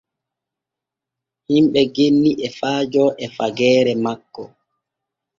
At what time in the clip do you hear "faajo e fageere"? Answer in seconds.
2.57-3.93